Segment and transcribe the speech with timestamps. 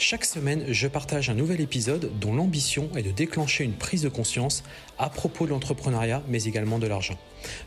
[0.00, 4.08] Chaque semaine, je partage un nouvel épisode dont l'ambition est de déclencher une prise de
[4.08, 4.62] conscience
[4.96, 7.18] à propos de l'entrepreneuriat, mais également de l'argent.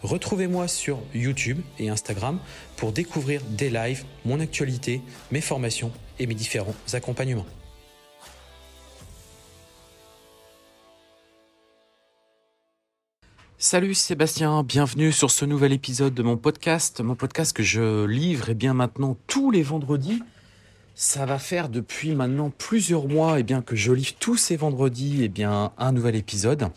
[0.02, 2.40] Retrouvez-moi sur YouTube et Instagram
[2.78, 7.46] pour découvrir des lives, mon actualité, mes formations et mes différents accompagnements.
[13.58, 18.50] Salut Sébastien, bienvenue sur ce nouvel épisode de mon podcast, mon podcast que je livre
[18.50, 20.24] et bien maintenant tous les vendredis
[20.95, 25.23] ça va faire depuis maintenant plusieurs mois eh bien, que je livre tous ces vendredis
[25.23, 26.68] eh bien, un nouvel épisode.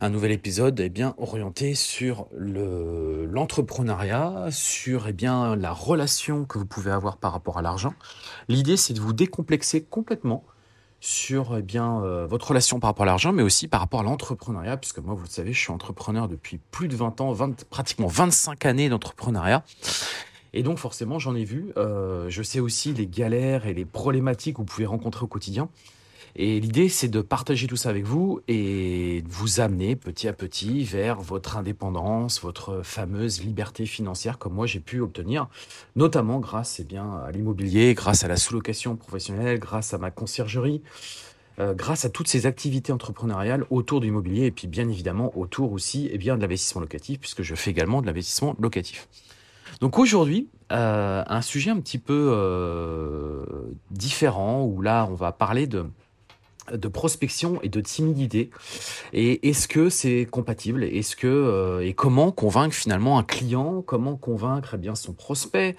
[0.00, 6.58] Un nouvel épisode eh bien, orienté sur le, l'entrepreneuriat, sur et bien, la relation que
[6.58, 7.94] vous pouvez avoir par rapport à l'argent.
[8.48, 10.44] L'idée, c'est de vous décomplexer complètement
[11.00, 14.02] sur eh bien, euh, votre relation par rapport à l'argent, mais aussi par rapport à
[14.04, 17.64] l'entrepreneuriat, puisque moi, vous le savez, je suis entrepreneur depuis plus de 20 ans, 20,
[17.64, 19.64] pratiquement 25 années d'entrepreneuriat.
[20.54, 21.72] Et donc forcément, j'en ai vu.
[21.76, 25.68] Euh, je sais aussi les galères et les problématiques que vous pouvez rencontrer au quotidien.
[26.34, 30.32] Et l'idée, c'est de partager tout ça avec vous et de vous amener petit à
[30.32, 35.48] petit vers votre indépendance, votre fameuse liberté financière, comme moi j'ai pu obtenir,
[35.94, 40.80] notamment grâce eh bien, à l'immobilier, grâce à la sous-location professionnelle, grâce à ma conciergerie,
[41.58, 45.72] euh, grâce à toutes ces activités entrepreneuriales autour de l'immobilier et puis bien évidemment autour
[45.72, 49.06] aussi eh bien, de l'investissement locatif, puisque je fais également de l'investissement locatif.
[49.82, 53.42] Donc aujourd'hui, euh, un sujet un petit peu euh,
[53.90, 55.86] différent, où là, on va parler de
[56.70, 58.50] de prospection et de timidité.
[59.12, 60.84] Et est-ce que c'est compatible?
[60.84, 63.82] Est-ce que euh, et comment convaincre finalement un client?
[63.82, 65.76] Comment convaincre eh bien son prospect?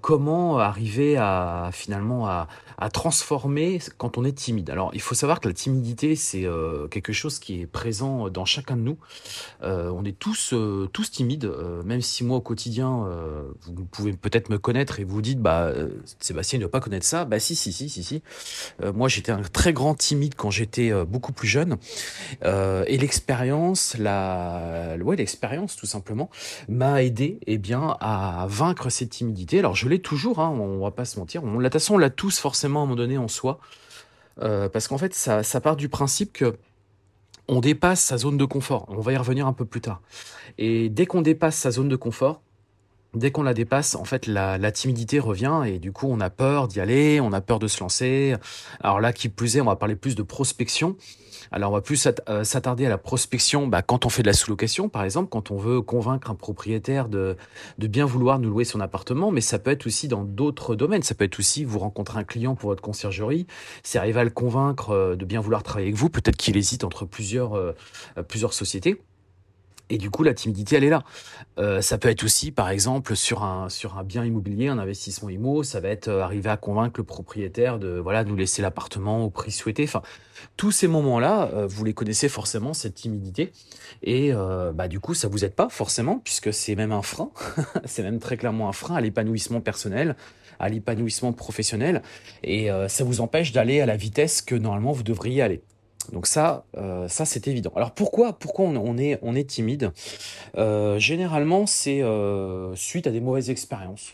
[0.00, 2.48] Comment arriver à finalement à,
[2.92, 4.70] transformer quand on est timide?
[4.70, 8.44] Alors, il faut savoir que la timidité, c'est euh, quelque chose qui est présent dans
[8.44, 8.98] chacun de nous.
[9.62, 11.50] Euh, on est tous euh, tous timides,
[11.84, 13.06] même si moi au quotidien,
[13.66, 15.72] vous pouvez peut-être me connaître et vous dites, bah
[16.18, 17.24] Sébastien ne pas connaître ça.
[17.24, 18.22] Bah si, si, si, si, si.
[18.94, 21.76] moi, j'étais un très grand timide quand j'étais beaucoup plus jeune,
[22.44, 26.30] et l'expérience, la, ouais, l'expérience tout simplement,
[26.68, 29.58] m'a aidé, eh bien, à vaincre cette timidité.
[29.58, 31.44] Alors, je l'ai toujours, hein, on va pas se mentir.
[31.44, 33.58] On, de toute façon, on l'a tous forcément à un moment donné en soi.
[34.40, 36.56] Euh, parce qu'en fait, ça, part du principe que
[37.48, 38.86] on dépasse sa zone de confort.
[38.88, 40.00] On va y revenir un peu plus tard.
[40.58, 42.40] Et dès qu'on dépasse sa zone de confort,
[43.14, 46.30] dès qu'on la dépasse, en fait, la, la, timidité revient et du coup, on a
[46.30, 48.34] peur d'y aller, on a peur de se lancer.
[48.80, 50.96] Alors là, qui plus est, on va parler plus de prospection.
[51.50, 54.32] Alors on va plus euh, s'attarder à la prospection bah, quand on fait de la
[54.32, 57.36] sous-location, par exemple, quand on veut convaincre un propriétaire de,
[57.78, 61.02] de bien vouloir nous louer son appartement, mais ça peut être aussi dans d'autres domaines.
[61.02, 63.46] Ça peut être aussi vous rencontrez un client pour votre conciergerie,
[63.82, 66.84] c'est arriver à le convaincre euh, de bien vouloir travailler avec vous, peut-être qu'il hésite
[66.84, 67.74] entre plusieurs, euh,
[68.26, 69.02] plusieurs sociétés.
[69.92, 71.04] Et du coup, la timidité, elle est là.
[71.58, 75.28] Euh, ça peut être aussi, par exemple, sur un, sur un bien immobilier, un investissement
[75.28, 79.22] IMO, ça va être euh, arriver à convaincre le propriétaire de voilà nous laisser l'appartement
[79.22, 79.84] au prix souhaité.
[79.84, 80.00] Enfin,
[80.56, 83.52] tous ces moments-là, euh, vous les connaissez forcément, cette timidité.
[84.02, 84.32] Et
[84.74, 87.30] bah, du coup, ça vous aide pas forcément, puisque c'est même un frein.
[87.84, 90.16] c'est même très clairement un frein à l'épanouissement personnel,
[90.58, 92.00] à l'épanouissement professionnel.
[92.42, 95.62] Et ça vous empêche d'aller à la vitesse que normalement vous devriez aller.
[96.10, 97.72] Donc ça, euh, ça c'est évident.
[97.76, 99.92] Alors pourquoi, pourquoi on, est, timide?
[100.56, 104.12] Euh, Généralement, c'est euh, suite à des mauvaises expériences.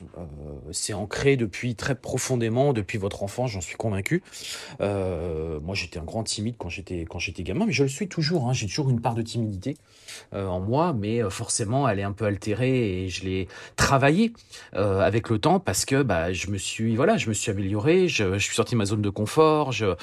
[0.73, 4.23] c'est ancré depuis très profondément, depuis votre enfance, j'en suis convaincu.
[4.81, 8.49] moi, j'étais un grand timide quand j'étais quand j'étais gamin, mais je le suis toujours.
[8.49, 8.53] Hein.
[8.53, 9.77] J'ai toujours une part de timidité
[10.33, 14.33] en moi, mais forcément, elle est un peu altérée et je l'ai travaillée
[14.73, 18.39] avec le temps parce que bah, je me suis voilà, je me suis amélioré, je,
[18.39, 19.95] suis sorti de ma zone de confort, je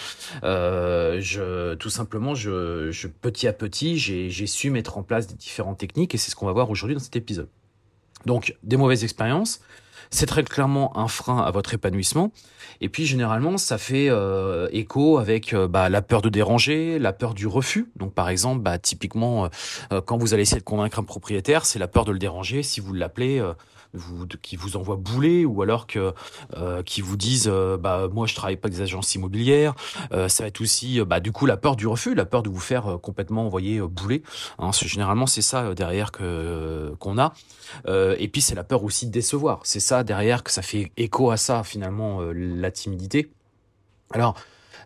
[1.75, 6.17] tout simplement, je, petit à petit, j'ai su mettre en place des différentes techniques et
[6.17, 7.49] c'est ce qu'on va voir aujourd'hui dans cet épisode.
[8.25, 9.61] Donc, des mauvaises expériences,
[10.09, 12.31] c'est très clairement un frein à votre épanouissement.
[12.81, 17.13] Et puis généralement, ça fait euh, écho avec euh, bah, la peur de déranger, la
[17.13, 17.89] peur du refus.
[17.95, 19.49] Donc par exemple, bah, typiquement,
[19.91, 22.63] euh, quand vous allez essayer de convaincre un propriétaire, c'est la peur de le déranger.
[22.63, 23.41] Si vous l'appelez,
[23.95, 26.13] vous, qui vous envoient bouler ou alors que
[26.55, 29.75] euh, qui vous disent euh, bah moi je travaille pas avec des agences immobilières
[30.11, 32.49] euh, ça va être aussi bah du coup la peur du refus la peur de
[32.49, 34.23] vous faire complètement envoyer bouler
[34.59, 37.33] hein, généralement c'est ça derrière que qu'on a.
[37.87, 39.61] Et puis c'est la peur aussi de décevoir.
[39.63, 43.31] C'est ça derrière que ça fait écho à ça finalement la timidité.
[44.11, 44.35] Alors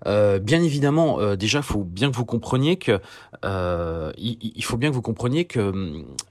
[0.05, 2.99] Euh, bien évidemment, euh, déjà, il faut bien que vous compreniez que
[3.45, 5.59] euh, il, faut bien que vous compreniez que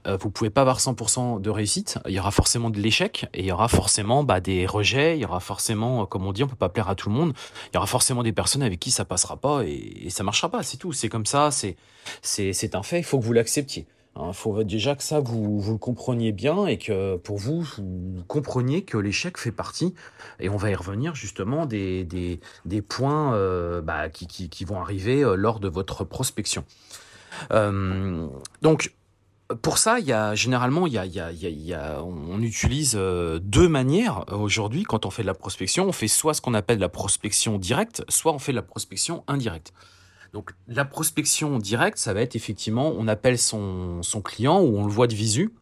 [0.07, 1.99] euh, vous pouvez pas avoir 100% de réussite.
[2.07, 5.17] Il y aura forcément de l'échec et il y aura forcément bah, des rejets.
[5.17, 7.33] Il y aura forcément, comme on dit, on peut pas plaire à tout le monde.
[7.71, 10.49] Il y aura forcément des personnes avec qui ça passera pas et, et ça marchera
[10.49, 10.63] pas.
[10.63, 10.93] C'est tout.
[10.93, 11.51] C'est comme ça.
[11.51, 11.75] C'est
[12.21, 12.99] c'est c'est un fait.
[12.99, 13.87] Il faut que vous l'acceptiez.
[14.19, 17.61] Il hein, faut déjà que ça, vous, vous le compreniez bien et que pour vous,
[17.61, 19.93] vous compreniez que l'échec fait partie,
[20.41, 24.65] et on va y revenir justement, des, des, des points euh, bah, qui, qui, qui,
[24.65, 26.65] vont arriver euh, lors de votre prospection.
[27.51, 28.27] Euh,
[28.61, 28.93] donc,
[29.61, 33.69] pour ça, il y a généralement, il y a, il y a, on utilise deux
[33.69, 35.87] manières aujourd'hui quand on fait de la prospection.
[35.87, 39.23] On fait soit ce qu'on appelle la prospection directe, soit on fait de la prospection
[39.27, 39.73] indirecte.
[40.33, 44.85] Donc la prospection directe, ça va être effectivement, on appelle son, son client ou on
[44.85, 45.53] le voit de visu.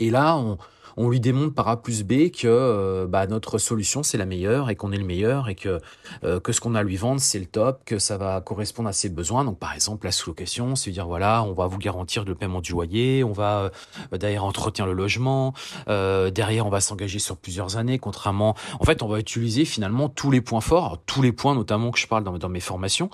[0.00, 0.58] Et là, on,
[0.96, 4.70] on lui démontre par A plus B que euh, bah, notre solution c'est la meilleure
[4.70, 5.80] et qu'on est le meilleur et que,
[6.24, 8.88] euh, que ce qu'on a à lui vendre c'est le top, que ça va correspondre
[8.88, 9.44] à ses besoins.
[9.44, 12.72] Donc par exemple la sous-location, c'est dire voilà, on va vous garantir le paiement du
[12.72, 13.70] loyer, on va
[14.12, 15.54] euh, derrière entretenir le logement,
[15.86, 20.30] derrière on va s'engager sur plusieurs années, contrairement, en fait on va utiliser finalement tous
[20.30, 23.10] les points forts, tous les points notamment que je parle dans, mes formations,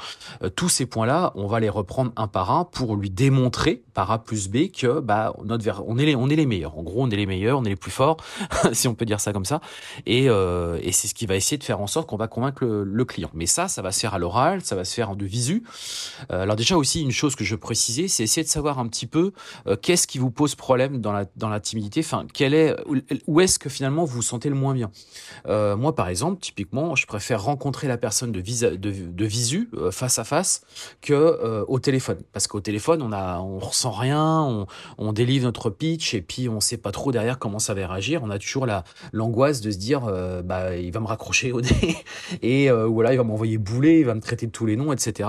[0.56, 4.22] tous ces points-là, on va les reprendre un par un pour lui démontrer par A
[4.22, 6.78] plus B que bah notre on est les, on est les meilleurs.
[6.78, 8.18] En gros on est les meilleurs, les plus forts,
[8.72, 9.60] si on peut dire ça comme ça.
[10.06, 12.64] Et, euh, et c'est ce qui va essayer de faire en sorte qu'on va convaincre
[12.64, 13.30] le, client.
[13.32, 15.64] Mais ça, ça va se faire à l'oral, ça va se faire en de visu.
[16.30, 19.06] Euh, alors déjà aussi, une chose que je précisais, c'est essayer de savoir un petit
[19.06, 19.32] peu
[19.66, 22.00] euh, qu'est-ce qui vous pose problème dans la, timidité.
[22.00, 22.76] Enfin, quel est,
[23.26, 24.90] où est-ce que finalement vous vous sentez le moins bien?
[25.46, 28.40] moi, par exemple, typiquement, je préfère rencontrer la personne de,
[29.26, 30.62] visu, face à face,
[31.00, 32.18] que au téléphone.
[32.32, 34.66] Parce qu'au téléphone, on a, on ressent rien, on,
[34.98, 38.22] on délivre notre pitch et puis on sait pas trop derrière comment ça va réagir,
[38.22, 41.60] on a toujours la l'angoisse de se dire euh, bah il va me raccrocher au
[41.60, 41.96] nez
[42.42, 44.92] et euh, voilà il va m'envoyer bouler, il va me traiter de tous les noms,
[44.92, 45.28] etc.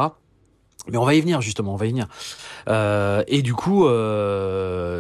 [0.88, 2.08] Mais on va y venir justement, on va y venir.
[2.68, 3.86] Euh, et du coup,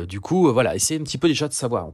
[0.08, 1.90] du coup, voilà, essayez un petit peu déjà de savoir.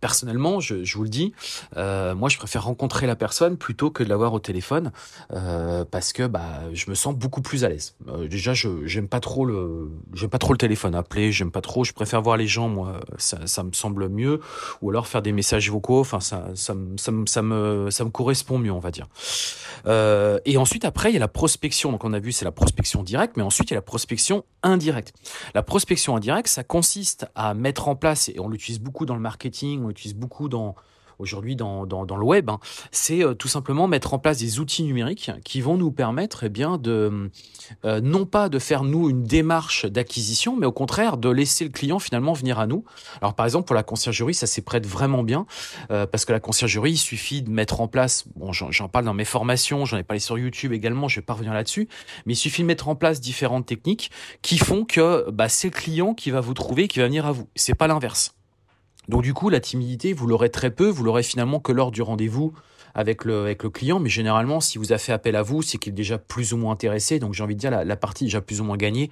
[0.00, 1.32] Personnellement, je, je, vous le dis,
[1.76, 4.92] euh, moi je préfère rencontrer la personne plutôt que de l'avoir au téléphone
[5.32, 7.94] euh, parce que bah je me sens beaucoup plus à l'aise.
[8.08, 11.60] Euh, déjà, je j'aime pas trop le j'aime pas trop le téléphone appeler, j'aime pas
[11.60, 11.84] trop.
[11.84, 14.40] Je préfère voir les gens, moi, ça, ça me semble mieux,
[14.80, 16.00] ou alors faire des messages vocaux.
[16.00, 19.06] Enfin, ça ça, ça, ça me ça me correspond mieux, on va dire.
[19.86, 21.92] Et ensuite après il y a la prospection.
[21.92, 24.44] Donc on a vu c'est la prospection directe, mais ensuite il y a la prospection
[24.62, 25.12] indirecte.
[25.54, 29.20] La prospection indirecte, ça consiste à mettre en place et on l'utilise beaucoup dans le
[29.20, 30.48] marketing utilise beaucoup
[31.20, 32.58] aujourd'hui dans, le web, hein,
[32.90, 36.48] c'est euh, tout simplement mettre en place des outils numériques qui vont nous permettre eh
[36.48, 37.30] bien de
[37.84, 41.70] euh, non pas de faire nous une démarche d'acquisition, mais au contraire de laisser le
[41.70, 42.84] client finalement venir à nous.
[43.20, 45.46] Alors par exemple pour la conciergerie, ça s'y prête vraiment bien
[45.90, 49.14] euh, parce que la conciergerie, il suffit de mettre en place, bon j'en parle dans
[49.14, 51.88] mes formations, j'en ai parlé sur YouTube également, je vais pas revenir là-dessus,
[52.26, 54.10] mais il suffit de mettre en place différentes techniques
[54.42, 57.32] qui font que bah, c'est le client qui va vous trouver, qui va venir à
[57.32, 57.48] vous.
[57.54, 58.34] C'est pas l'inverse.
[59.10, 62.00] Donc du coup, la timidité, vous l'aurez très peu, vous l'aurez finalement que lors du
[62.00, 62.52] rendez-vous
[62.94, 65.78] avec le, avec le client, mais généralement, si vous a fait appel à vous, c'est
[65.78, 68.22] qu'il est déjà plus ou moins intéressé, donc j'ai envie de dire, la, la partie
[68.22, 69.10] déjà plus ou moins gagnée.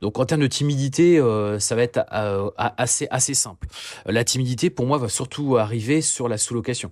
[0.00, 3.66] Donc en termes de timidité, euh, ça va être euh, assez assez simple.
[4.06, 6.90] La timidité pour moi va surtout arriver sur la sous-location.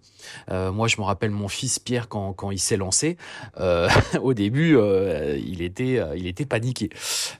[0.51, 3.17] Euh, moi je me rappelle mon fils Pierre quand, quand il s'est lancé,
[4.23, 4.79] au début
[5.39, 6.91] il était il était paniqué,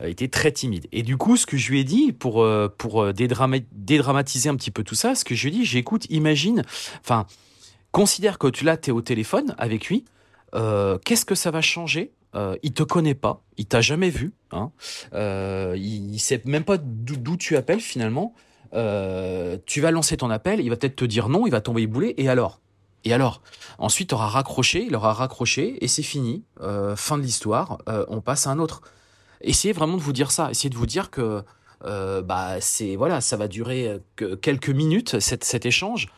[0.01, 0.87] il était très timide.
[0.93, 2.47] Et du coup ce que je lui ai dit pour
[2.79, 6.63] pour dédramatiser un petit peu tout ça, ce que je lui ai dit, j'écoute, imagine,
[7.01, 7.27] enfin
[7.93, 10.05] considère que tu là es au téléphone avec lui.
[10.53, 14.71] Qu'est-ce que ça va changer euh, il te connaît pas, il t'a jamais vu, hein.
[15.15, 18.35] Euh, il, sait même pas d'où tu appelles finalement.
[18.75, 21.87] Euh, tu vas lancer ton appel, il va peut-être te dire non, il va t'envoyer
[21.87, 22.61] bouler, et alors?
[23.05, 23.43] Et alors?
[23.79, 26.45] Ensuite, tu auras raccroché, il aura raccroché, et c'est fini.
[26.61, 28.83] Euh, fin de l'histoire, euh, on passe à un autre.
[29.41, 31.43] Essayez vraiment de vous dire ça, essayez de vous dire que
[31.85, 36.09] euh, bah c'est voilà, ça va durer euh, que quelques minutes cet, échange.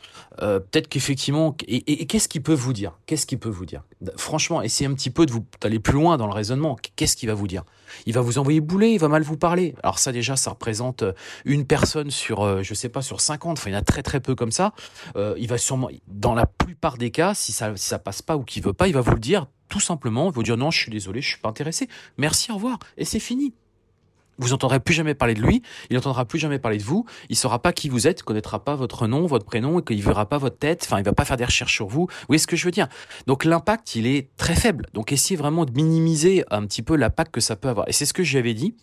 [0.41, 2.97] Euh, Peut-être qu'effectivement, et, qu'est-ce qu'il peut vous dire?
[3.05, 3.83] Qu'est-ce qu'il peut vous dire?
[4.17, 6.77] Franchement, essayez un petit peu de vous d'aller plus loin dans le raisonnement.
[6.95, 7.63] Qu'est-ce qu'il va vous dire?
[8.05, 9.75] Il va vous envoyer bouler, il va mal vous parler.
[9.83, 11.03] Alors ça déjà, ça représente
[11.45, 13.57] une personne sur, je sais pas, sur 50.
[13.57, 14.73] Enfin, il y en a très très peu comme ça.
[15.15, 18.43] Il va sûrement, dans la plupart des cas, si ça si ça passe pas ou
[18.43, 20.29] qu'il veut pas, il va vous le dire tout simplement.
[20.29, 21.89] Vous dire non, je suis désolé, je suis pas intéressé.
[22.17, 23.53] Merci, au revoir, et c'est fini.
[24.41, 27.35] Vous n'entendrez plus jamais parler de lui, il n'entendra plus jamais parler de vous, il
[27.35, 30.39] saura pas qui vous êtes, connaîtra pas votre nom, votre prénom, et qu'il verra pas
[30.39, 32.07] votre tête, enfin il va pas faire des recherches sur vous.
[32.09, 32.87] Vous voyez ce que je veux dire?
[33.27, 34.87] Donc l'impact, il est très faible.
[34.93, 37.87] Donc essayez vraiment de minimiser un petit peu l'impact que ça peut avoir.
[37.87, 38.75] Et c'est ce que j'avais dit.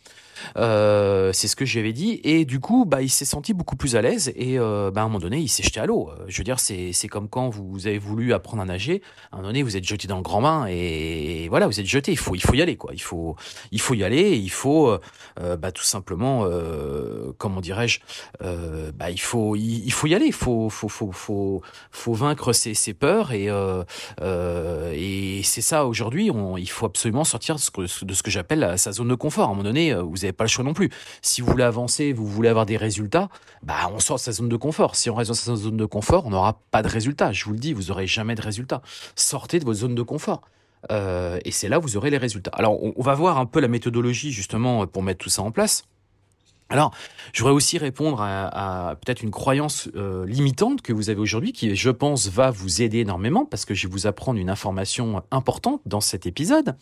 [0.56, 2.20] Euh, c'est ce que j'avais dit.
[2.24, 4.32] Et du coup, bah, il s'est senti beaucoup plus à l'aise.
[4.36, 6.10] Et euh, bah, à un moment donné, il s'est jeté à l'eau.
[6.10, 9.02] Euh, je veux dire, c'est, c'est comme quand vous avez voulu apprendre à nager.
[9.30, 11.86] À un moment donné, vous êtes jeté dans le grand bain et voilà, vous êtes
[11.86, 12.12] jeté.
[12.12, 12.92] Il faut, il faut y aller, quoi.
[12.94, 13.36] Il faut,
[13.72, 14.36] il faut y aller.
[14.36, 14.96] il faut,
[15.56, 16.46] bah, tout simplement,
[17.38, 18.00] comment dirais-je,
[18.40, 20.26] bah, il faut, il, faut y aller.
[20.26, 23.48] Il faut, faut, faut, faut, faut vaincre ses, peurs et
[24.20, 26.30] et c'est ça aujourd'hui.
[26.58, 29.48] il faut absolument sortir de ce que, ce que j'appelle sa zone de confort.
[29.48, 30.90] À un moment donné, vous pas le choix non plus.
[31.22, 33.28] Si vous voulez avancer, vous voulez avoir des résultats,
[33.62, 34.96] bah on sort de sa zone de confort.
[34.96, 37.32] Si on reste dans sa zone de confort, on n'aura pas de résultats.
[37.32, 38.82] Je vous le dis, vous n'aurez jamais de résultats.
[39.14, 40.42] Sortez de votre zone de confort.
[40.90, 42.50] Euh, et c'est là où vous aurez les résultats.
[42.54, 45.84] Alors, on, va voir un peu la méthodologie justement pour mettre tout ça en place.
[46.70, 46.92] Alors,
[47.32, 51.74] je voudrais aussi répondre à, peut-être une croyance euh, limitante que vous avez aujourd'hui, qui,
[51.74, 55.80] je pense, va vous aider énormément, parce que je vais vous apprendre une information importante
[55.86, 56.76] dans cet épisode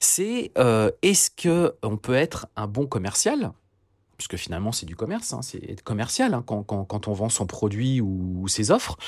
[0.00, 3.52] c'est euh, est-ce que on peut être un bon commercial?
[4.18, 8.46] Puisque finalement c'est du commerce, hein, c'est commercial hein, quand, on vend son produit ou,
[8.48, 8.98] ses offres,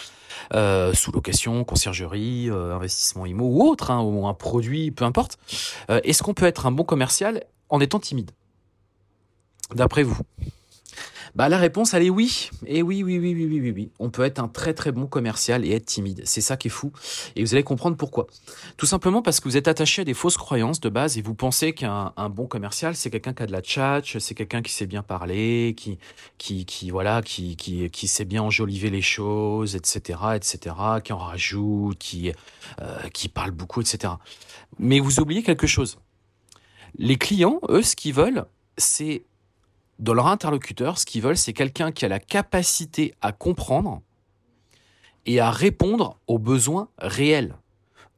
[0.54, 5.38] euh, sous location, conciergerie, euh, investissement IMO ou autre, hein, ou un produit, peu importe.
[5.88, 8.30] Est-ce qu'on peut être un bon commercial en étant timide?
[9.74, 10.18] D'après vous?
[11.34, 12.50] Bah la réponse elle est oui.
[12.66, 13.90] Et oui, oui, oui, oui, oui, oui.
[13.98, 16.22] On peut être un très très bon commercial et être timide.
[16.24, 16.92] C'est ça qui est fou.
[17.36, 18.26] Et vous allez comprendre pourquoi.
[18.76, 21.34] Tout simplement parce que vous êtes attaché à des fausses croyances de base et vous
[21.34, 24.86] pensez qu'un bon commercial c'est quelqu'un qui a de la tchatch, c'est quelqu'un qui sait
[24.86, 25.98] bien parler, qui
[26.38, 31.18] qui qui voilà, qui qui qui sait bien enjoliver les choses, etc., etc., qui en
[31.18, 32.32] rajoute, qui
[32.80, 34.14] euh, qui parle beaucoup, etc.
[34.78, 35.98] Mais vous oubliez quelque chose.
[36.98, 38.44] Les clients, eux, ce qu'ils veulent,
[38.76, 39.22] c'est
[40.00, 44.00] dans leur interlocuteur, ce qu'ils veulent, c'est quelqu'un qui a la capacité à comprendre
[45.26, 47.54] et à répondre aux besoins réels.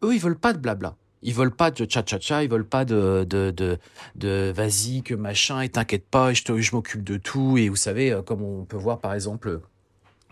[0.02, 0.96] Eux, ils veulent pas de blabla.
[1.24, 3.78] Ils veulent pas de cha cha cha, ils veulent pas de de de,
[4.16, 8.10] de vas-y que machin et t'inquiète pas, je je m'occupe de tout et vous savez
[8.10, 9.60] euh, comme on peut voir par exemple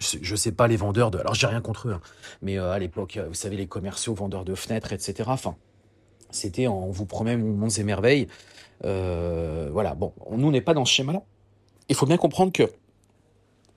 [0.01, 2.01] je sais pas les vendeurs de alors j'ai rien contre eux hein,
[2.43, 5.57] mais euh, à l'époque vous savez les commerciaux vendeurs de fenêtres etc enfin
[6.31, 8.27] c'était on vous promet monts et merveilles
[8.85, 11.23] euh, voilà bon nous on n'est pas dans ce schéma là
[11.91, 12.71] il faut bien comprendre que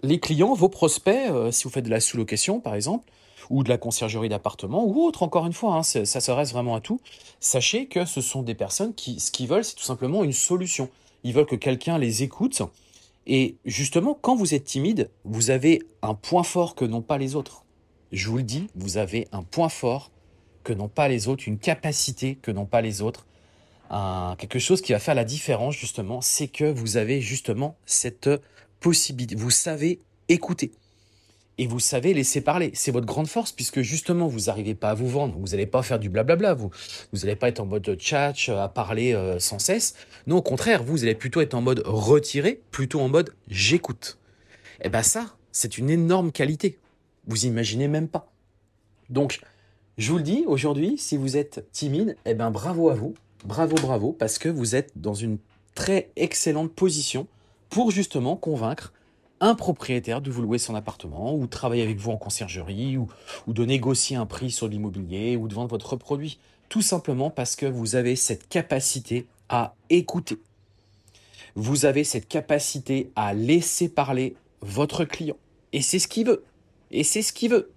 [0.03, 3.11] les clients, vos prospects, euh, si vous faites de la sous-location par exemple,
[3.49, 6.81] ou de la conciergerie d'appartement, ou autre, encore une fois, hein, ça s'adresse vraiment à
[6.81, 7.01] tout,
[7.39, 10.89] sachez que ce sont des personnes qui, ce qu'ils veulent, c'est tout simplement une solution.
[11.23, 12.61] Ils veulent que quelqu'un les écoute.
[13.25, 17.35] Et justement, quand vous êtes timide, vous avez un point fort que n'ont pas les
[17.35, 17.65] autres.
[18.11, 20.11] Je vous le dis, vous avez un point fort
[20.63, 23.25] que n'ont pas les autres, une capacité que n'ont pas les autres
[23.89, 28.29] quelque chose qui va faire la différence justement, c'est que vous avez justement cette
[28.79, 29.99] possibilité, vous savez
[30.29, 30.71] écouter
[31.57, 32.71] et vous savez laisser parler.
[32.73, 35.83] C'est votre grande force puisque justement vous n'arrivez pas à vous vendre, vous n'allez pas
[35.83, 36.71] faire du blablabla, vous
[37.11, 39.95] vous n'allez pas être en mode chat à parler euh, sans cesse.
[40.27, 44.17] Non, au contraire, vous allez plutôt être en mode retiré, plutôt en mode j'écoute.
[44.79, 46.79] Et eh ben ça, c'est une énorme qualité.
[47.27, 48.31] Vous imaginez même pas.
[49.09, 49.39] Donc,
[49.97, 53.13] je vous le dis aujourd'hui, si vous êtes timide, eh ben bravo à vous
[53.45, 55.37] bravo, bravo, parce que vous êtes dans une
[55.75, 57.27] très excellente position
[57.69, 58.93] pour justement convaincre
[59.39, 63.09] un propriétaire de vous louer son appartement ou travailler avec vous en conciergerie ou,
[63.47, 66.39] de négocier un prix sur l'immobilier ou de vendre votre produit.
[66.69, 70.37] Tout simplement parce que vous avez cette capacité à écouter.
[71.55, 75.35] Vous avez cette capacité à laisser parler votre client.
[75.73, 76.43] Et c'est ce qu'il veut.
[76.91, 77.71] Et c'est ce qu'il veut.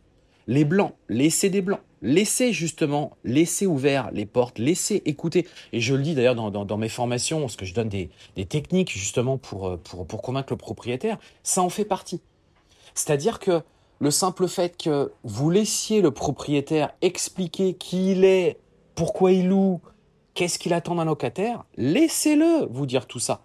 [0.46, 1.80] Les blancs, laissez des blancs.
[2.02, 5.46] Laissez justement, laissez ouvert les portes, laissez écouter.
[5.72, 8.10] Et je le dis d'ailleurs dans, mes formations, parce que je donne des,
[8.46, 12.20] techniques justement pour, pour, pour convaincre le propriétaire, ça en fait partie.
[12.94, 13.62] C'est-à-dire que
[13.98, 18.58] le simple fait que vous laissiez le propriétaire expliquer qui il est,
[18.94, 19.80] pourquoi il loue,
[20.34, 23.40] qu'est-ce qu'il attend d'un locataire, laissez-le vous dire tout ça.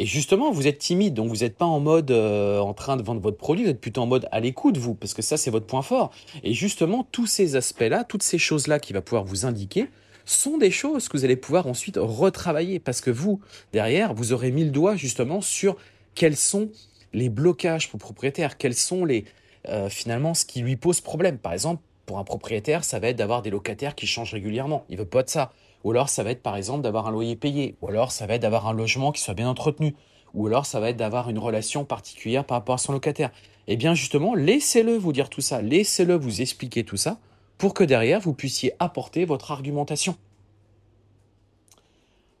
[0.00, 3.02] Et justement, vous êtes timide, donc vous n'êtes pas en mode euh, en train de
[3.02, 5.50] vendre votre produit, vous êtes plutôt en mode à l'écoute, vous, parce que ça, c'est
[5.50, 6.12] votre point fort.
[6.44, 9.88] Et justement, tous ces aspects-là, toutes ces choses-là qui va pouvoir vous indiquer,
[10.24, 13.40] sont des choses que vous allez pouvoir ensuite retravailler, parce que vous,
[13.72, 15.76] derrière, vous aurez mis le doigt justement sur
[16.14, 16.70] quels sont
[17.12, 19.24] les blocages pour le propriétaire, quels sont les
[19.68, 21.38] euh, finalement ce qui lui pose problème.
[21.38, 24.84] Par exemple, pour un propriétaire, ça va être d'avoir des locataires qui changent régulièrement.
[24.88, 25.52] Il veut pas de ça.
[25.84, 28.34] Ou alors ça va être par exemple d'avoir un loyer payé, ou alors ça va
[28.34, 29.94] être d'avoir un logement qui soit bien entretenu,
[30.34, 33.30] ou alors ça va être d'avoir une relation particulière par rapport à son locataire.
[33.66, 37.18] Eh bien justement, laissez-le vous dire tout ça, laissez-le vous expliquer tout ça,
[37.58, 40.16] pour que derrière vous puissiez apporter votre argumentation.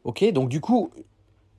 [0.04, 0.90] Ok, donc du coup,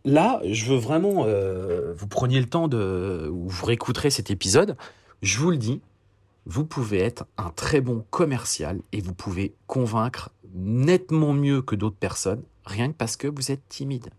[0.06, 4.76] là, je veux vraiment, euh, vous preniez le temps de, ou vous réécouterez cet épisode.
[5.22, 5.82] Je vous le dis,
[6.46, 11.98] vous pouvez être un très bon commercial et vous pouvez convaincre nettement mieux que d'autres
[11.98, 14.10] personnes, rien que parce que vous êtes timide.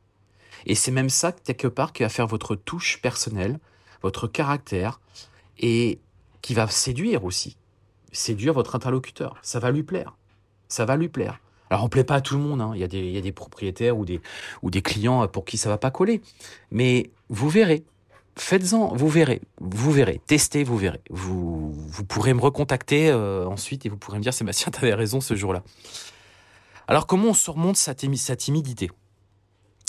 [0.66, 3.58] Et c'est même ça, quelque part, qui va faire votre touche personnelle,
[4.02, 5.00] votre caractère,
[5.58, 5.98] et
[6.42, 7.56] qui va séduire aussi.
[8.12, 9.36] Séduire votre interlocuteur.
[9.42, 10.16] Ça va lui plaire.
[10.68, 11.40] Ça va lui plaire.
[11.70, 12.60] Alors, on plaît pas à tout le monde.
[12.60, 12.72] Hein.
[12.74, 14.20] Il, y a des, il y a des propriétaires ou des,
[14.62, 16.20] ou des clients pour qui ça va pas coller.
[16.70, 17.84] Mais vous verrez.
[18.36, 19.42] Faites-en, vous verrez.
[19.60, 20.20] Vous verrez.
[20.26, 21.00] Testez, vous verrez.
[21.10, 24.94] Vous, vous pourrez me recontacter euh, ensuite et vous pourrez me dire, Sébastien, tu avais
[24.94, 25.62] raison ce jour-là.
[26.90, 28.90] Alors, comment on surmonte sa, sa timidité?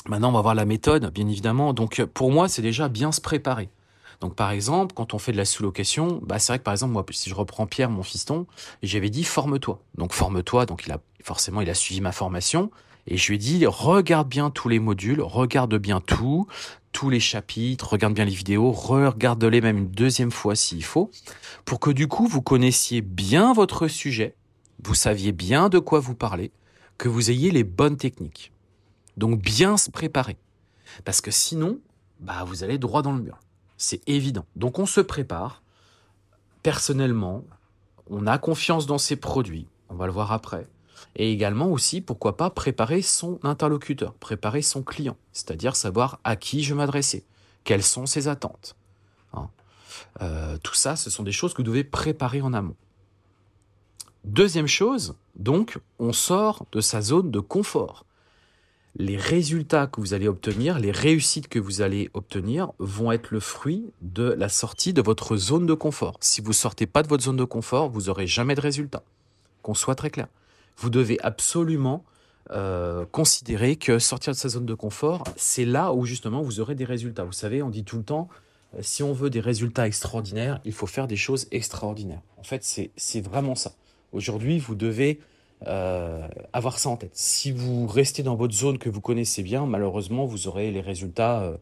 [0.08, 1.74] Maintenant, on va voir la méthode, bien évidemment.
[1.74, 3.70] Donc, pour moi, c'est déjà bien se préparer.
[4.20, 6.93] Donc par exemple, quand on fait de la sous-location, bah c'est vrai que par exemple
[6.93, 8.46] moi si je reprends Pierre mon fiston,
[8.84, 9.81] j'avais dit forme-toi.
[9.98, 12.70] Donc forme-toi, donc il a forcément il a suivi ma formation
[13.08, 16.46] et je lui ai dit regarde bien tous les modules, regarde bien tout,
[16.91, 21.10] tous les chapitres, regarde bien les vidéos, regarde-les même une deuxième fois s'il faut
[21.65, 24.36] pour que du coup vous connaissiez bien votre sujet,
[24.84, 26.51] vous saviez bien de quoi vous parlez,
[27.01, 28.51] que vous ayez les bonnes techniques.
[29.17, 30.38] Donc bien se préparer
[31.03, 31.79] parce que sinon
[32.20, 33.39] bah vous allez droit dans le mur.
[33.75, 34.46] C'est évident.
[34.55, 35.63] Donc on se prépare.
[36.62, 37.43] Personnellement,
[38.08, 39.65] on a confiance dans ses produits.
[39.89, 40.67] On va le voir après.
[41.15, 45.17] Et également aussi, pourquoi pas, préparer son interlocuteur, préparer son client.
[45.34, 47.25] C'est-à-dire savoir à qui je m'adresser,
[47.63, 48.75] quelles sont ses attentes.
[49.34, 49.50] Hein.
[50.22, 52.75] Euh, tout ça, ce sont des choses que vous devez préparer en amont.
[54.24, 58.06] Deuxième chose, donc, on sort de sa zone de confort
[58.96, 63.40] les résultats que vous allez obtenir, les réussites que vous allez obtenir vont être le
[63.40, 66.18] fruit de la sortie de votre zone de confort.
[66.20, 69.04] Si vous sortez pas de votre zone de confort, vous n'aurez jamais de résultats.
[69.62, 70.28] Qu'on soit très clair.
[70.78, 72.04] Vous devez absolument
[72.51, 76.75] euh, considérer que sortir de sa zone de confort, c'est là où justement vous aurez
[76.75, 77.24] des résultats.
[77.24, 78.28] Vous savez, on dit tout le temps,
[78.75, 82.22] euh, si on veut des résultats extraordinaires, il faut faire des choses extraordinaires.
[82.38, 83.72] En fait, c'est vraiment ça.
[84.13, 85.20] Aujourd'hui, vous devez
[85.68, 87.12] euh, avoir ça en tête.
[87.13, 91.41] Si vous restez dans votre zone que vous connaissez bien, malheureusement, vous aurez les résultats,
[91.41, 91.58] euh,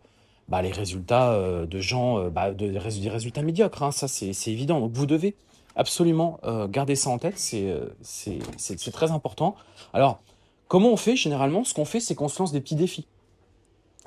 [0.47, 3.83] bah, les résultats euh, de gens, bah, de, des résultats médiocres.
[3.83, 4.79] Hein, ça, c'est évident.
[4.79, 5.35] Donc, vous devez
[5.75, 6.39] absolument
[6.69, 7.37] garder ça en tête.
[7.37, 9.55] C'est très important.
[9.93, 10.19] Alors,
[10.67, 11.63] comment on fait généralement?
[11.63, 13.05] Ce qu'on fait, c'est qu'on se lance des petits défis.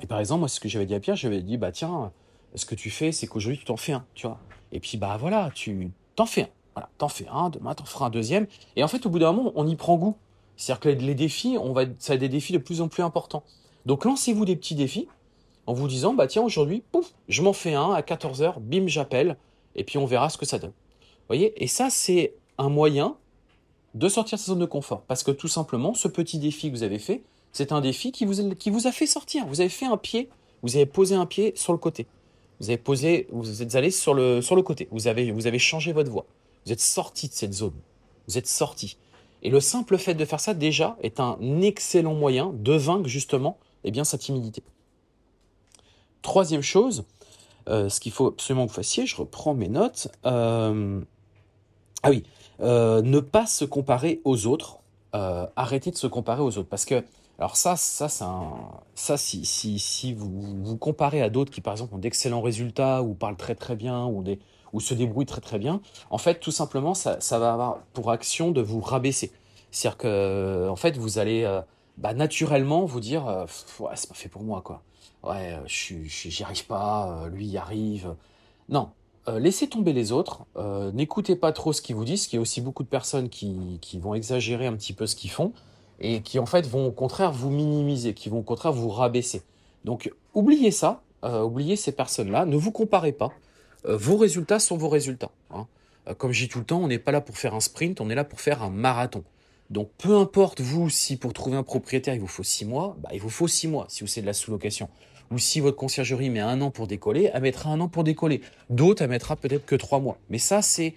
[0.01, 2.11] Et par exemple, moi, ce que j'avais dit à Pierre, j'avais dit, bah tiens,
[2.55, 4.37] ce que tu fais, c'est qu'aujourd'hui, tu t'en fais un, tu vois.
[4.71, 6.49] Et puis, bah voilà, tu t'en fais un.
[6.75, 8.47] Voilà, t'en fais un, demain t'en feras un deuxième.
[8.75, 10.15] Et en fait, au bout d'un moment, on y prend goût.
[10.57, 13.43] C'est-à-dire que les défis, on va, ça a des défis de plus en plus importants.
[13.85, 15.07] Donc lancez-vous des petits défis
[15.65, 19.37] en vous disant, bah tiens, aujourd'hui, pouf, je m'en fais un à 14h, bim, j'appelle,
[19.75, 20.73] et puis on verra ce que ça donne.
[21.27, 21.53] Voyez?
[21.63, 23.15] Et ça, c'est un moyen
[23.93, 25.01] de sortir de sa zone de confort.
[25.07, 28.25] Parce que tout simplement, ce petit défi que vous avez fait, c'est un défi qui
[28.25, 29.45] vous, qui vous a fait sortir.
[29.47, 30.29] Vous avez fait un pied,
[30.63, 32.07] vous avez posé un pied sur le côté.
[32.59, 34.87] Vous avez posé, vous êtes allé sur le, sur le côté.
[34.91, 36.25] Vous avez, vous avez changé votre voie.
[36.65, 37.73] Vous êtes sorti de cette zone.
[38.27, 38.97] Vous êtes sorti.
[39.41, 43.57] Et le simple fait de faire ça, déjà, est un excellent moyen de vaincre justement
[43.83, 44.63] eh bien, sa timidité.
[46.21, 47.03] Troisième chose,
[47.69, 50.07] euh, ce qu'il faut absolument que vous fassiez, je reprends mes notes.
[50.25, 51.01] Euh,
[52.01, 52.23] ah oui,
[52.61, 54.79] euh, ne pas se comparer aux autres.
[55.11, 56.69] arrêtez de se comparer aux autres.
[56.69, 57.03] Parce que,
[57.37, 62.41] alors ça, ça, ça si, vous vous comparez à d'autres qui, par exemple, ont d'excellents
[62.41, 64.39] résultats ou parlent très très bien ou des,
[64.73, 68.51] ou se débrouille très très bien, en fait, tout simplement, ça, va avoir pour action
[68.51, 69.31] de vous rabaisser.
[69.71, 71.61] C'est-à-dire que, en fait, vous allez euh,
[71.97, 73.45] bah, naturellement vous dire, euh,
[73.79, 74.81] ouais, c'est pas fait pour moi, quoi.
[75.23, 78.15] Ouais, euh, je j'y arrive pas, lui y arrive.
[78.67, 78.89] Non,
[79.27, 80.45] laissez tomber les autres,
[80.93, 83.77] n'écoutez pas trop ce qu'ils vous disent, qu'il y a aussi beaucoup de personnes qui,
[83.81, 85.53] qui vont exagérer un petit peu ce qu'ils font,
[85.99, 89.43] et qui en fait vont au contraire vous minimiser, qui vont au contraire vous rabaisser.
[89.85, 93.31] Donc oubliez ça, oubliez ces personnes-là, ne vous comparez pas.
[93.85, 95.31] Euh, vos résultats sont vos résultats.
[95.51, 95.67] Hein.
[96.07, 98.01] Euh, comme je dis tout le temps, on n'est pas là pour faire un sprint,
[98.01, 99.23] on est là pour faire un marathon.
[99.69, 103.09] Donc peu importe vous, si pour trouver un propriétaire il vous faut six mois, bah,
[103.13, 104.89] il vous faut six mois si vous c'est de la sous-location.
[105.31, 108.41] Ou si votre conciergerie met un an pour décoller, elle mettra un an pour décoller.
[108.69, 110.19] D'autres, elle mettra peut-être que trois mois.
[110.29, 110.93] Mais ça, c'est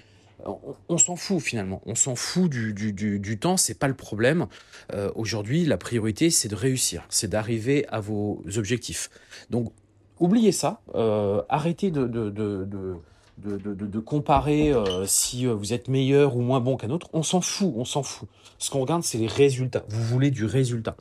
[0.89, 1.81] on, s'en fout finalement.
[1.87, 4.47] On s'en fout du, du, du, du temps, c'est pas le problème.
[4.93, 9.11] Euh, aujourd'hui, la priorité, c'est de réussir, c'est d'arriver à vos objectifs.
[9.51, 9.73] Donc,
[10.21, 16.37] oubliez ça, euh, arrêtez de, de, de, de comparer euh, si euh, vous êtes meilleur
[16.37, 17.09] ou moins bon qu'un autre.
[17.13, 18.29] On s'en fout, on s'en fout.
[18.59, 19.85] Ce qu'on regarde, c'est les résultats.
[19.89, 20.97] Vous voulez du résultat.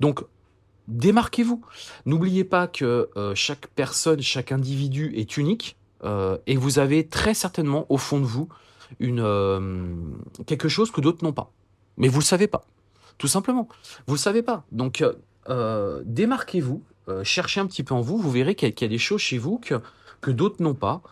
[0.00, 0.24] Donc,
[0.88, 1.64] démarquez-vous.
[2.06, 5.76] N'oubliez pas que chaque personne, chaque individu est unique
[6.46, 8.48] et vous avez très certainement au fond de vous
[9.00, 11.50] une, quelque chose que d'autres n'ont pas.
[11.96, 12.64] Mais vous ne le savez pas.
[13.18, 13.68] Tout simplement.
[14.06, 14.64] Vous ne le savez pas.
[14.70, 15.02] Donc,
[16.04, 16.82] démarquez-vous
[17.22, 19.58] cherchez un petit peu en vous, vous verrez qu'il y, a des choses chez vous
[19.58, 19.80] que,
[20.20, 21.02] que d'autres n'ont pas.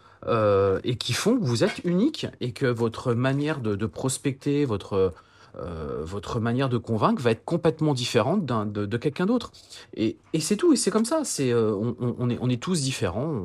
[0.84, 5.12] et qui font que vous êtes unique et que votre manière de prospecter, votre,
[5.58, 9.52] euh, votre manière de convaincre va être complètement différente de, de, quelqu'un d'autre.
[9.94, 11.22] Et, et c'est tout, et c'est comme ça.
[11.40, 13.42] Euh, on, est, on est tous différents,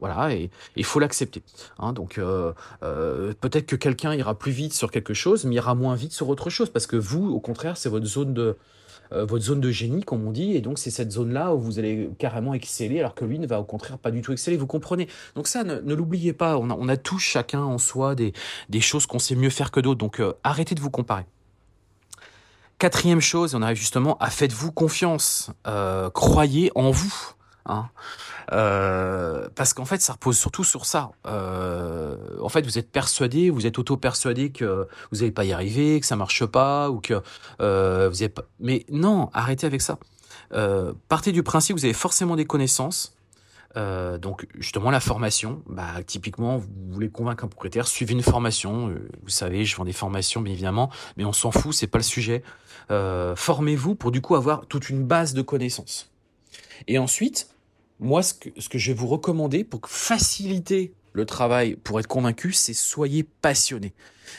[0.00, 1.42] voilà, et il faut l'accepter.
[1.78, 2.52] Hein, donc euh,
[3.40, 6.50] peut-être que quelqu'un ira plus vite sur quelque chose, mais ira moins vite sur autre
[6.50, 8.56] chose, parce que vous, au contraire, c'est votre zone de
[9.10, 12.10] votre zone de génie, comme on dit, et donc c'est cette zone-là où vous allez
[12.18, 15.08] carrément exceller, alors que lui ne va au contraire pas du tout exceller, vous comprenez
[15.34, 18.32] Donc ça, ne, l'oubliez pas, on a, tous chacun en soi des,
[18.68, 21.26] des choses qu'on sait mieux faire que d'autres, donc arrêtez de vous comparer.
[22.78, 27.32] Quatrième chose, on arrive justement à faites-vous confiance, euh, croyez en vous.
[27.68, 27.88] Hein.
[28.52, 31.10] Euh, parce qu'en fait, ça repose surtout sur ça.
[31.26, 36.00] Euh, en fait, vous êtes persuadé, vous êtes auto-persuadé que vous n'allez pas y arriver,
[36.00, 37.24] que ça marche pas, ou que vous
[37.60, 38.44] n'avez pas.
[38.60, 39.98] Mais non, arrêtez avec ça.
[41.08, 43.18] partez du principe que vous avez forcément des connaissances,
[43.76, 48.88] euh, donc justement la formation, bah, typiquement vous voulez convaincre un propriétaire, suivez une formation.
[48.88, 51.98] Euh, vous savez, je vends des formations bien évidemment, mais on s'en fout, c'est pas
[51.98, 52.42] le sujet.
[52.90, 56.10] Euh, formez-vous pour du coup avoir toute une base de connaissances.
[56.86, 57.48] Et ensuite,
[58.00, 62.74] moi ce que, je vais vous recommander pour faciliter le travail pour être convaincu, c'est
[62.74, 63.94] soyez passionné.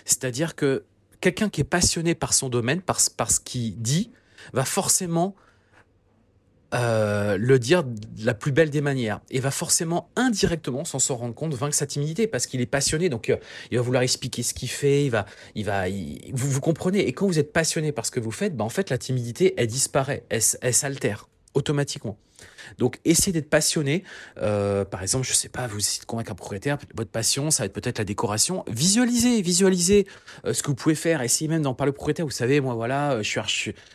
[0.06, 0.86] C'est-à-dire que
[1.20, 4.12] quelqu'un qui est passionné par son domaine, par, ce qu'il dit,
[4.54, 5.36] va forcément
[6.76, 11.18] euh, le dire de la plus belle des manières et va forcément indirectement, sans s'en
[11.18, 13.10] rendre compte, vaincre sa timidité parce qu'il est passionné.
[13.10, 13.38] Donc, euh,
[13.72, 15.04] il va vouloir expliquer ce qu'il fait.
[15.06, 15.86] Il va, il va,
[16.32, 17.00] vous, comprenez.
[17.08, 19.56] Et quand vous êtes passionné par ce que vous faites, bah, en fait, la timidité,
[19.58, 22.18] elle disparaît, elle s'altère automatiquement.
[22.78, 24.04] Donc, essayez d'être passionné.
[24.38, 27.64] Euh, par exemple, je sais pas, vous essayez de convaincre un propriétaire, votre passion, ça
[27.64, 28.64] va être peut-être la décoration.
[28.68, 30.08] Visualisez, visualisez
[30.46, 31.22] euh, ce que vous pouvez faire.
[31.22, 32.26] Essayez même d'en parler au propriétaire.
[32.26, 33.40] Vous savez, moi, voilà, euh, je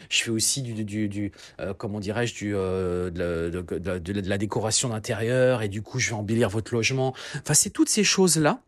[0.08, 1.32] je, fais aussi du,
[1.76, 3.10] comment dirais-je, du, de,
[3.50, 7.14] de, de, la décoration d'intérieur et du coup, je vais embellir votre logement.
[7.36, 8.60] Enfin, c'est toutes ces choses-là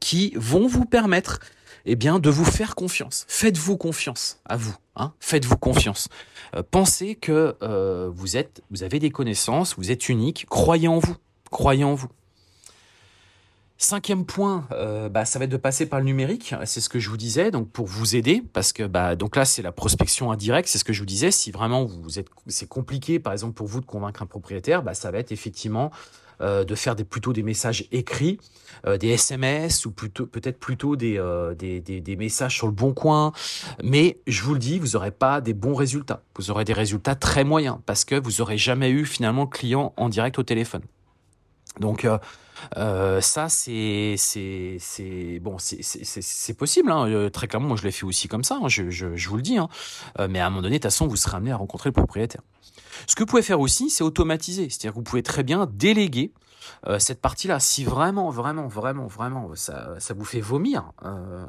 [0.00, 1.40] qui vont vous permettre
[1.86, 3.24] eh bien, de vous faire confiance.
[3.28, 4.74] Faites-vous confiance à vous.
[4.96, 6.08] Hein Faites-vous confiance.
[6.54, 10.46] Euh, pensez que euh, vous êtes, vous avez des connaissances, vous êtes unique.
[10.48, 11.16] Croyez en vous.
[11.50, 12.08] Croyez en vous.
[13.76, 16.54] Cinquième point, euh, bah, ça va être de passer par le numérique.
[16.64, 19.44] C'est ce que je vous disais, donc pour vous aider, parce que bah, donc là
[19.44, 20.68] c'est la prospection indirecte.
[20.68, 21.32] C'est ce que je vous disais.
[21.32, 24.94] Si vraiment vous êtes, c'est compliqué, par exemple pour vous de convaincre un propriétaire, bah,
[24.94, 25.90] ça va être effectivement
[26.40, 28.40] euh, de faire des, plutôt des messages écrits,
[28.86, 32.92] euh, des SMS ou plutôt peut-être plutôt euh, des, des, des, messages sur le bon
[32.92, 33.32] coin.
[33.84, 36.22] Mais je vous le dis, vous n'aurez pas des bons résultats.
[36.36, 39.92] Vous aurez des résultats très moyens parce que vous n'aurez jamais eu finalement le client
[39.96, 40.82] en direct au téléphone.
[41.80, 42.06] Donc
[43.20, 47.28] ça c'est c'est bon c'est possible hein.
[47.32, 48.68] très clairement moi je l'ai fait aussi comme ça hein.
[48.68, 49.68] je, je, je, vous le dis hein.
[50.30, 52.42] mais à un moment donné de toute façon vous serez amené à rencontrer le propriétaire
[53.06, 54.68] ce que vous pouvez faire aussi, c'est automatiser.
[54.68, 56.32] C'est-à-dire que vous pouvez très bien déléguer
[56.86, 57.60] euh, cette partie-là.
[57.60, 61.44] Si vraiment, vraiment, vraiment, vraiment, ça, ça vous fait vomir, euh,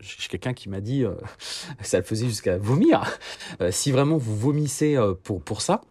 [0.00, 1.14] j'ai quelqu'un qui m'a dit, euh,
[1.82, 3.02] ça le faisait jusqu'à vomir.
[3.60, 5.82] Euh, si vraiment vous vomissez euh, pour pour ça,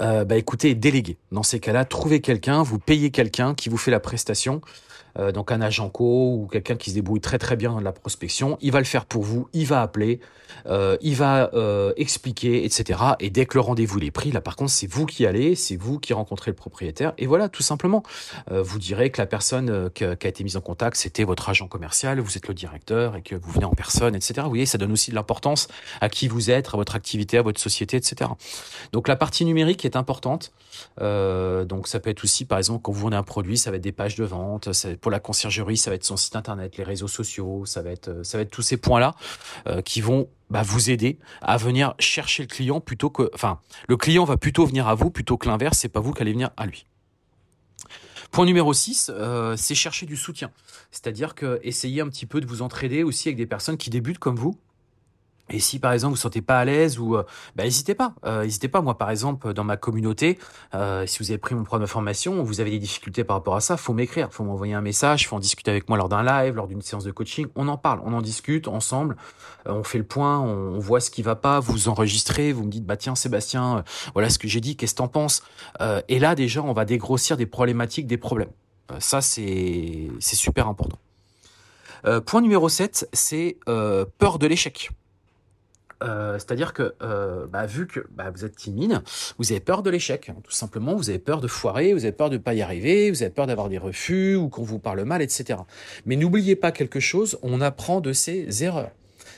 [0.00, 1.16] bah écoutez, déléguez.
[1.32, 4.60] Dans ces cas-là, trouvez quelqu'un, vous payez quelqu'un qui vous fait la prestation.
[5.18, 7.92] Euh, donc un agent co ou quelqu'un qui se débrouille très très bien dans la
[7.92, 10.20] prospection, il va le faire pour vous, il va appeler,
[10.66, 13.00] euh, il va euh, expliquer, etc.
[13.20, 15.76] Et dès que le rendez-vous est pris, là par contre c'est vous qui allez, c'est
[15.76, 18.02] vous qui rencontrez le propriétaire, et voilà tout simplement.
[18.50, 22.20] vous direz que la personne qui a été mise en contact, c'était votre agent commercial,
[22.20, 24.34] vous êtes le directeur et que vous venez en personne, etc.
[24.42, 25.68] Vous voyez, ça donne aussi de l'importance
[26.00, 28.30] à qui vous êtes, à votre activité, à votre société, etc.
[28.92, 30.52] Donc la partie numérique est importante.
[30.98, 33.82] donc ça peut être aussi, par exemple, quand vous vendez un produit, ça va être
[33.82, 36.84] des pages de vente, ça, pour la conciergerie, ça va être son site internet, les
[36.84, 39.14] réseaux sociaux, ça va être, ça va être tous ces points-là
[39.66, 43.96] euh, qui vont bah, vous aider à venir chercher le client plutôt que, enfin, le
[43.96, 46.50] client va plutôt venir à vous plutôt que l'inverse, c'est pas vous qui allez venir
[46.56, 46.86] à lui.
[48.30, 50.50] Point numéro 6, euh, c'est chercher du soutien.
[50.90, 54.18] C'est-à-dire que essayez un petit peu de vous entraider aussi avec des personnes qui débutent
[54.18, 54.58] comme vous,
[55.50, 57.24] et si par exemple vous ne sentez pas à l'aise ou euh,
[57.56, 58.82] bah, n'hésitez pas, euh, pas.
[58.82, 60.38] Moi par exemple dans ma communauté,
[60.74, 63.56] euh, si vous avez pris mon programme de formation, vous avez des difficultés par rapport
[63.56, 66.22] à ça, faut m'écrire, faut m'envoyer un message, faut en discuter avec moi lors d'un
[66.22, 67.46] live, lors d'une séance de coaching.
[67.56, 69.16] On en parle, on en discute ensemble,
[69.66, 72.84] on fait le point, on, voit ce qui va pas, vous enregistrez, vous me dites
[72.84, 75.42] bah tiens Sébastien, voilà ce que j'ai dit, qu'est-ce que t'en penses?
[76.08, 78.50] Et là déjà on va dégrossir des problématiques, des problèmes.
[78.98, 80.98] ça c'est c'est super important.
[82.26, 84.90] point numéro 7, c'est peur de l'échec.
[86.02, 89.02] Euh, c'est-à-dire que, euh, bah, vu que bah, vous êtes timide,
[89.38, 90.94] vous avez peur de l'échec, hein, tout simplement.
[90.94, 93.32] Vous avez peur de foirer, vous avez peur de ne pas y arriver, vous avez
[93.32, 95.60] peur d'avoir des refus ou qu'on vous parle mal, etc.
[96.06, 98.90] Mais n'oubliez pas quelque chose, on apprend de ses erreurs.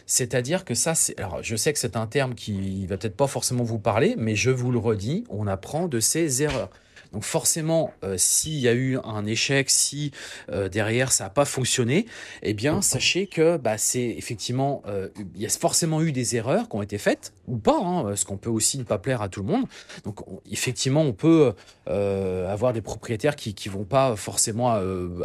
[0.06, 1.18] C'est-à-dire que ça, c'est.
[1.18, 4.34] Alors, je sais que c'est un terme qui va peut-être pas forcément vous parler, mais
[4.34, 6.70] je vous le redis, on apprend de ses erreurs.
[7.12, 10.12] Donc forcément, euh, s'il y a eu un échec, si
[10.50, 12.06] euh, derrière ça n'a pas fonctionné,
[12.42, 16.68] eh bien sachez que bah, c'est effectivement, euh, il y a forcément eu des erreurs
[16.68, 19.28] qui ont été faites ou pas, hein, ce qu'on peut aussi ne pas plaire à
[19.28, 19.64] tout le monde.
[20.04, 20.20] Donc
[20.50, 21.52] effectivement, on peut
[21.86, 24.70] avoir des propriétaires qui ne vont pas forcément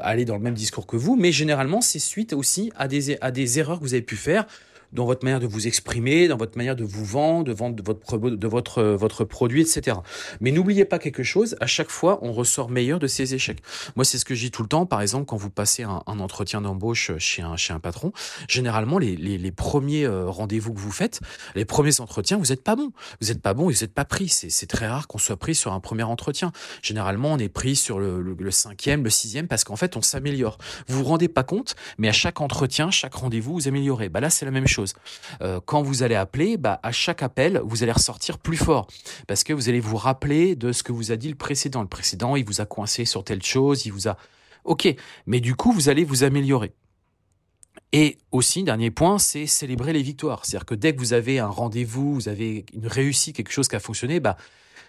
[0.01, 3.29] aller dans le même discours que vous, mais généralement c'est suite aussi à des, à
[3.29, 4.47] des erreurs que vous avez pu faire
[4.95, 8.17] dans votre manière de vous exprimer, dans votre manière de vous vendre, de vendre votre,
[8.17, 9.97] de votre, votre produit, etc.
[10.41, 13.59] Mais n'oubliez pas quelque chose, à chaque fois, on ressort meilleur de ces échecs.
[13.95, 14.85] Moi, c'est ce que je dis tout le temps.
[14.85, 18.13] Par exemple, quand vous passez un, entretien d'embauche chez un, chez un patron,
[18.47, 21.19] généralement, les, les, premiers euh, rendez-vous que vous faites,
[21.55, 22.91] les premiers entretiens, vous n'êtes pas bon.
[23.21, 24.29] Vous n'êtes pas bon et vous n'êtes pas pris.
[24.29, 26.51] C'est très rare qu'on soit pris sur un premier entretien.
[26.81, 30.57] Généralement, on est pris sur le, le, cinquième, le sixième, parce qu'en fait, on s'améliore.
[30.87, 34.09] Vous vous rendez pas compte, mais à chaque entretien, chaque rendez-vous, vous améliorez.
[34.09, 34.84] Bah là, c'est la même chose.
[35.41, 38.87] Euh, quand vous allez appeler, bah, à chaque appel, vous allez ressortir plus fort
[39.27, 41.81] parce que vous allez vous rappeler de ce que vous a dit le précédent.
[41.81, 44.17] Le précédent, il vous a coincé sur telle chose, il vous a...
[44.63, 44.87] Ok,
[45.27, 46.73] mais du coup, vous allez vous améliorer.
[47.91, 50.45] Et aussi, dernier point, c'est célébrer les victoires.
[50.45, 53.75] C'est-à-dire que dès que vous avez un rendez-vous, vous avez une réussite, quelque chose qui
[53.75, 54.37] a fonctionné, bah,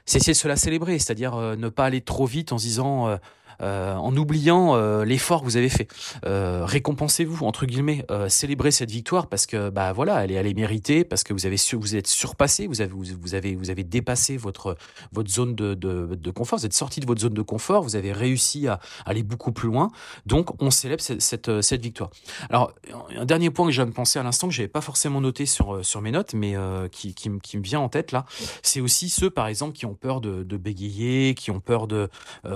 [0.06, 0.98] c'est de cela célébrer.
[0.98, 3.08] C'est-à-dire euh, ne pas aller trop vite en se disant...
[3.08, 3.16] Euh,
[3.60, 5.88] en oubliant euh, l'effort que vous avez fait.
[6.24, 10.54] Euh, récompensez-vous entre guillemets, célébrez cette victoire parce que bah voilà, elle est, elle est
[10.54, 14.36] méritée parce que vous avez vous êtes surpassé, vous avez vous avez vous avez dépassé
[14.36, 14.76] votre
[15.12, 18.12] votre zone de, de, confort, vous êtes sorti de votre zone de confort, vous avez
[18.12, 19.90] réussi à aller beaucoup plus loin.
[20.26, 22.10] Donc on célèbre cette, cette, victoire.
[22.50, 22.72] Alors
[23.16, 25.46] un dernier point que je viens de penser à l'instant que j'avais pas forcément noté
[25.46, 26.54] sur sur mes notes, mais
[26.90, 28.26] qui, qui, me vient en tête là,
[28.62, 32.08] c'est aussi ceux par exemple qui ont peur de, bégayer, qui ont peur de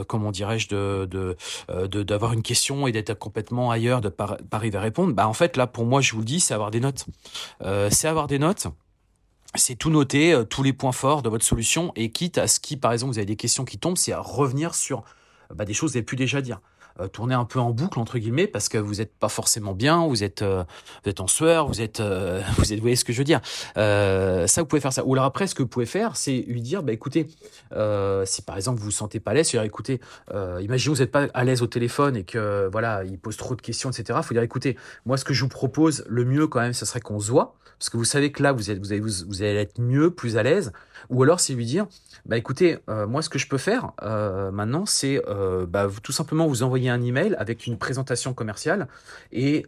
[0.06, 1.37] comment dirais-je de euh, de
[2.03, 5.12] d'avoir une question et d'être complètement ailleurs, de pas, pas arriver à répondre.
[5.12, 7.07] Bah en fait là pour moi je vous le dis, c'est avoir des notes.
[7.62, 8.68] Euh, c'est avoir des notes
[9.57, 12.61] c'est tout noter, euh, tous les points forts de votre solution, et quitte à ce
[12.61, 15.03] qui, par exemple, vous avez des questions qui tombent, c'est à revenir sur
[15.55, 16.61] bah, des choses que vous avez pu déjà dire.
[16.98, 20.07] Euh, tourner un peu en boucle entre guillemets parce que vous n'êtes pas forcément bien,
[20.07, 20.64] vous êtes euh,
[21.05, 23.24] vous êtes en sueur, vous êtes euh, vous êtes vous voyez ce que je veux
[23.24, 23.40] dire.
[23.76, 25.05] ça vous pouvez faire ça.
[25.05, 27.29] Ou alors après ce que vous pouvez faire c'est lui dire bah écoutez
[28.24, 30.00] si par exemple vous vous sentez pas à l'aise, dire écoutez
[30.61, 33.62] imaginez vous n'êtes pas à l'aise au téléphone et que voilà il pose trop de
[33.62, 34.18] questions etc.
[34.22, 34.76] Faut dire écoutez
[35.07, 37.55] moi ce que je vous propose le mieux quand même ce serait qu'on se voit
[37.79, 40.37] parce que vous savez que là vous êtes vous allez vous allez être mieux plus
[40.37, 40.72] à l'aise.
[41.08, 41.86] Ou alors c'est lui dire
[42.26, 46.12] bah écoutez, euh, moi ce que je peux faire euh, maintenant, c'est euh, bah, tout
[46.12, 48.88] simplement vous envoyer un email avec une présentation commerciale
[49.32, 49.66] et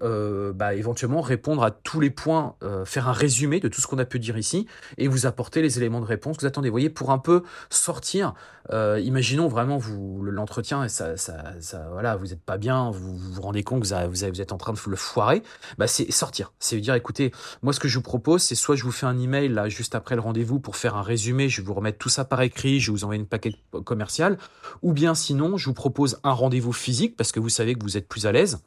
[0.55, 4.05] bah, éventuellement répondre à tous les points, faire un résumé de tout ce qu'on a
[4.05, 4.67] pu dire ici
[4.99, 6.69] et vous apporter les éléments de réponse que vous attendez.
[6.69, 8.35] Vous voyez, pour un peu sortir.
[8.71, 13.83] imaginons vraiment vous l'entretien, ça, ça, voilà, vous n'êtes pas bien, vous vous rendez compte
[13.83, 15.43] que vous, vous, êtes en train de le foirer.
[15.79, 18.77] Bah c'est sortir, c'est lui dire écoutez, moi ce que je vous propose, c'est soit
[18.77, 21.61] je vous fais un email là juste après le rendez-vous pour faire un résumé, je
[21.61, 23.55] vais vous remettre tout ça par écrit, je vous envoie une paquet
[23.85, 24.39] commercial,
[24.83, 27.97] ou bien sinon, je vous propose un rendez-vous physique parce que vous savez que vous
[27.97, 28.61] êtes plus à l'aise.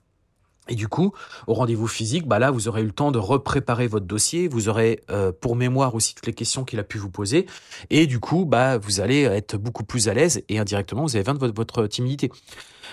[0.68, 1.14] Et du coup,
[1.46, 4.48] au rendez-vous physique, bah là, vous aurez eu le temps de repréparer votre dossier.
[4.48, 7.46] Vous aurez euh, pour mémoire aussi toutes les questions qu'il a pu vous poser.
[7.92, 11.40] Et du coup, bah, vous allez être beaucoup plus à l'aise et indirectement, vous vendre
[11.40, 12.32] votre, votre timidité.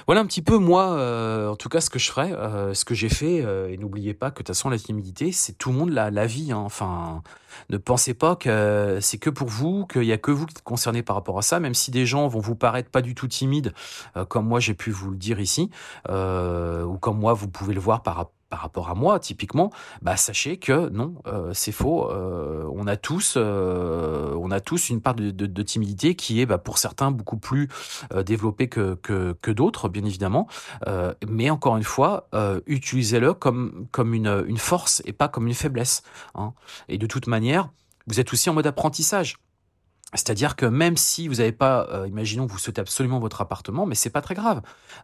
[0.07, 2.85] Voilà un petit peu moi, euh, en tout cas, ce que je ferais, euh, ce
[2.85, 3.43] que j'ai fait.
[3.45, 6.11] Euh, et n'oubliez pas que de toute façon, la timidité, c'est tout le monde la,
[6.11, 6.53] la vie.
[6.53, 6.63] Hein.
[6.65, 7.23] Enfin,
[7.71, 10.63] ne pensez pas que c'est que pour vous, qu'il y a que vous qui êtes
[10.63, 11.61] concerné par rapport à ça.
[11.61, 13.73] Même si des gens vont vous paraître pas du tout timides,
[14.29, 15.71] comme moi j'ai pu vous le dire ici,
[16.09, 20.19] ou comme moi vous pouvez le voir par rapport par rapport à moi, typiquement, bah
[20.19, 22.11] sachez que non, euh, c'est faux.
[22.11, 26.59] Euh, on a tous, euh, on a tous une part de, timidité qui est, bah,
[26.59, 27.71] pour certains, beaucoup plus
[28.27, 30.49] développée que que, d'autres, bien évidemment.
[31.27, 32.29] mais encore une fois,
[32.67, 36.03] utilisez-le comme comme une une force et pas comme une faiblesse.
[36.35, 36.53] Hein.
[36.91, 37.71] Et de toute manière,
[38.07, 39.37] vous êtes aussi en mode apprentissage.
[40.15, 43.87] C'est-à-dire que même si vous n'avez pas, euh, imaginons que vous souhaitez absolument votre appartement,
[43.87, 44.61] mais c'est pas très grave.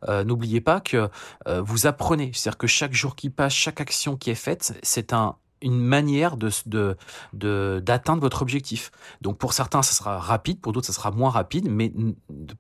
[0.09, 1.09] Euh, n'oubliez pas que
[1.47, 2.31] euh, vous apprenez.
[2.35, 6.37] C'est-à-dire que chaque jour qui passe, chaque action qui est faite, c'est un une manière
[6.37, 6.97] de de
[7.85, 8.91] d'atteindre votre objectif.
[9.21, 11.93] Donc pour certains ça sera rapide, pour d'autres ça sera moins rapide, mais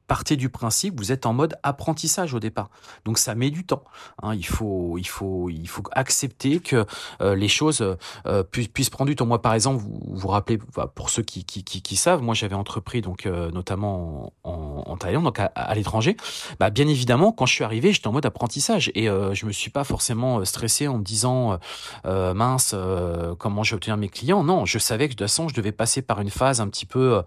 [0.06, 2.70] partez du principe vous êtes en mode apprentissage au départ.
[3.04, 3.84] Donc ça met du temps.
[4.22, 4.34] Hein.
[4.34, 6.84] Il faut il faut il faut accepter que
[7.20, 7.82] euh, les choses
[8.26, 9.26] euh, puissent, prendre du temps.
[9.26, 10.58] Moi par exemple vous vous rappelez
[10.94, 14.96] pour ceux qui qui, qui, qui savent, moi j'avais entrepris donc euh, notamment en, en,
[14.96, 16.16] Thaïlande donc à, l'étranger.
[16.58, 19.70] Bah bien évidemment quand je suis arrivé j'étais en mode apprentissage et je me suis
[19.70, 21.58] pas forcément stressé en me disant
[22.04, 24.42] mince euh, comment obtenir mes clients.
[24.42, 26.86] Non, je savais que de toute façon, je devais passer par une phase un petit
[26.86, 27.22] peu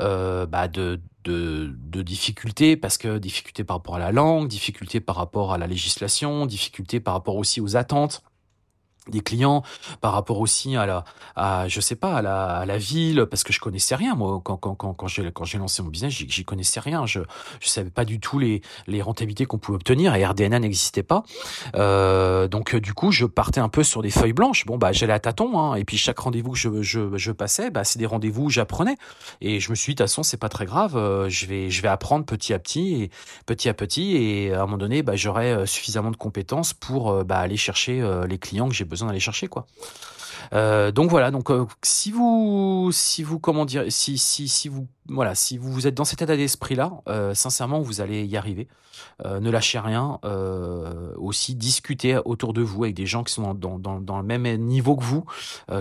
[0.00, 5.00] euh, bah, de, de, de difficulté, parce que difficulté par rapport à la langue, difficulté
[5.00, 8.22] par rapport à la législation, difficulté par rapport aussi aux attentes
[9.10, 9.62] des clients
[10.00, 11.04] par rapport aussi à la
[11.36, 14.40] à je sais pas à la, à la ville parce que je connaissais rien moi
[14.42, 17.06] quand quand quand quand j'ai quand j'ai lancé mon business j'y connaissais rien.
[17.06, 17.20] Je
[17.60, 21.22] je savais pas du tout les les rentabilités qu'on pouvait obtenir et RDNA n'existait pas.
[21.74, 24.66] Euh, donc du coup je partais un peu sur des feuilles blanches.
[24.66, 27.70] Bon bah j'allais à tâtons hein, et puis chaque rendez-vous que je je je passais
[27.70, 28.96] bah c'est des rendez-vous où j'apprenais.
[29.40, 31.70] Et je me suis dit de toute façon c'est pas très grave euh, je vais
[31.70, 33.10] je vais apprendre petit à petit et
[33.46, 34.16] petit à petit.
[34.16, 37.56] Et à un moment donné bah j'aurai euh, suffisamment de compétences pour euh, bah, aller
[37.56, 39.66] chercher les clients que j'ai besoin besoin d'aller chercher quoi.
[40.52, 44.86] Euh, donc voilà, donc euh, si vous, si vous, comment dire, si si si vous,
[45.08, 48.68] voilà, si vous êtes dans cet état d'esprit-là, euh, sincèrement, vous allez y arriver.
[49.24, 50.18] ne lâchez rien.
[51.16, 54.46] aussi, discutez autour de vous avec des gens qui sont dans, dans, dans le même
[54.56, 55.24] niveau que vous,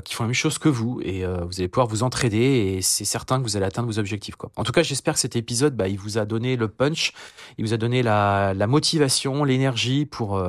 [0.04, 2.38] qui font la même chose que vous, et vous allez pouvoir vous entraider.
[2.78, 4.36] Et c'est certain que vous allez atteindre vos objectifs.
[4.36, 4.52] Quoi.
[4.56, 7.14] En tout cas, j'espère que cet épisode, bah, il vous a donné le punch,
[7.58, 10.42] il vous a donné la, la motivation, l'énergie pour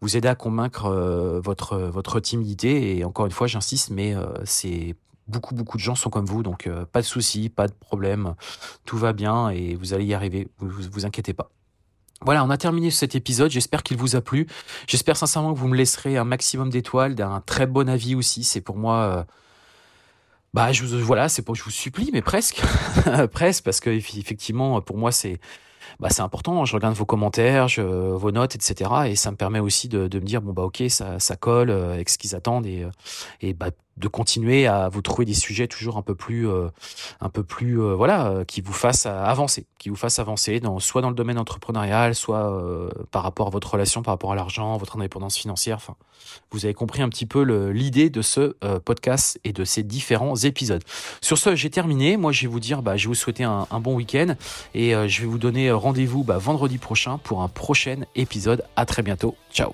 [0.00, 0.88] vous aider à convaincre
[1.42, 2.96] votre votre timidité.
[2.96, 3.46] Et encore une fois,
[3.90, 4.26] mais euh,
[5.28, 8.34] beaucoup beaucoup de gens sont comme vous, donc euh, pas de soucis, pas de problème,
[8.84, 11.50] tout va bien et vous allez y arriver, vous vous, inquiétez pas.
[12.20, 13.50] Voilà, on a terminé cet épisode.
[13.50, 14.46] J'espère qu'il vous a plu.
[14.86, 18.44] J'espère sincèrement que vous me laisserez un maximum d'étoiles, d'un très bon avis aussi.
[18.44, 19.24] C'est pour moi, euh,
[20.54, 22.62] bah, je voilà, c'est pour, je vous supplie, mais presque,
[23.32, 25.40] presque, parce que effectivement, pour moi, c'est,
[26.02, 26.64] bah, c'est important.
[26.64, 28.90] Je regarde vos commentaires, je, vos notes, etc.
[29.06, 31.70] Et ça me permet aussi de, de me dire bon bah ok, ça, ça colle
[31.70, 32.86] avec ce qu'ils attendent et,
[33.40, 36.68] et bah de continuer à vous trouver des sujets toujours un peu plus, euh,
[37.20, 40.78] un peu plus, euh, voilà, euh, qui vous fassent avancer, qui vous fassent avancer, dans,
[40.80, 42.32] soit dans le domaine entrepreneurial, soit
[43.10, 45.76] par rapport à votre relation, par rapport à l'argent, votre indépendance financière.
[45.76, 45.96] Enfin,
[46.50, 50.82] vous avez compris un petit peu l'idée de ce podcast et de ces différents épisodes.
[51.20, 52.16] Sur ce, j'ai terminé.
[52.16, 54.36] Moi, je vais vous dire, bah, je vais vous souhaiter un, bon week-end
[54.74, 58.64] et je vais vous donner rendez-vous bah, vendredi prochain pour un prochain épisode.
[58.76, 59.36] À très bientôt.
[59.52, 59.72] Ciao.